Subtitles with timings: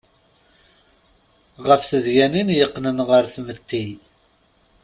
[1.67, 3.85] Ɣef tedyanin yeqqnen ɣer tmetti.